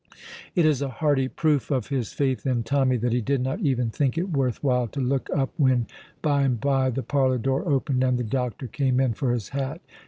[0.55, 3.91] It is a hardy proof of his faith in Tommy that he did not even
[3.91, 5.85] think it worth while to look up when,
[6.23, 9.79] by and by, the parlour door opened and the doctor came in for his hat.